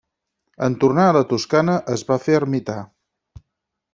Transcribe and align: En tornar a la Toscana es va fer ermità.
En 0.67 0.77
tornar 0.83 1.03
a 1.09 1.13
la 1.17 1.21
Toscana 1.33 1.77
es 1.97 2.05
va 2.09 2.19
fer 2.25 2.39
ermità. 2.39 2.79